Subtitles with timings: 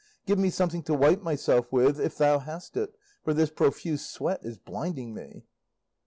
[0.25, 2.91] Give me something to wipe myself with, if thou hast it,
[3.23, 5.43] for this profuse sweat is blinding me."